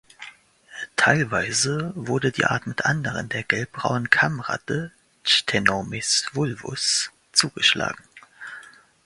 Teilweise 0.95 1.93
wurde 1.95 2.31
die 2.31 2.45
Art 2.45 2.65
mit 2.65 2.85
anderen 2.87 3.29
der 3.29 3.43
Gelbbraunen 3.43 4.09
Kammratte 4.09 4.91
("Ctenomys 5.25 6.21
fulvus") 6.33 7.11
zugeschlagen. 7.33 8.03